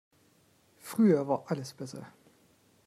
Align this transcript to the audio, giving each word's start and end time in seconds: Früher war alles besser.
Früher 0.79 1.27
war 1.27 1.43
alles 1.51 1.73
besser. 1.75 2.07